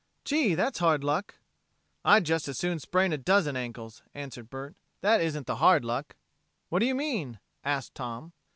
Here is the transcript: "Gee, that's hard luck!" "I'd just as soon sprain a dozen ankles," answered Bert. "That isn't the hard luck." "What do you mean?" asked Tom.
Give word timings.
"Gee, 0.25 0.55
that's 0.55 0.79
hard 0.79 1.03
luck!" 1.03 1.35
"I'd 2.03 2.23
just 2.23 2.47
as 2.47 2.57
soon 2.57 2.79
sprain 2.79 3.13
a 3.13 3.19
dozen 3.19 3.55
ankles," 3.55 4.01
answered 4.15 4.49
Bert. 4.49 4.73
"That 5.01 5.21
isn't 5.21 5.45
the 5.45 5.57
hard 5.57 5.85
luck." 5.85 6.15
"What 6.69 6.79
do 6.79 6.87
you 6.87 6.95
mean?" 6.95 7.39
asked 7.63 7.93
Tom. 7.93 8.33